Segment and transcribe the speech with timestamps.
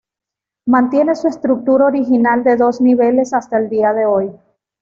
[0.65, 4.31] Mantiene su estructura original de dos niveles hasta el día de hoy.